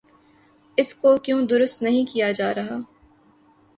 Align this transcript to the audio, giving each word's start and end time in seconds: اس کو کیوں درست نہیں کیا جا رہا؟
اس 0.77 0.93
کو 0.93 1.17
کیوں 1.17 1.41
درست 1.47 1.81
نہیں 1.81 2.11
کیا 2.13 2.31
جا 2.31 2.53
رہا؟ 2.55 2.79